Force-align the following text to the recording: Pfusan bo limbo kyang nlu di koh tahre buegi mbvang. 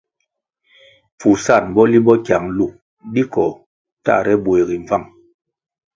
Pfusan 1.17 1.63
bo 1.75 1.83
limbo 1.91 2.13
kyang 2.25 2.47
nlu 2.49 2.67
di 3.13 3.23
koh 3.33 3.53
tahre 4.05 4.33
buegi 4.43 4.77
mbvang. 4.83 5.05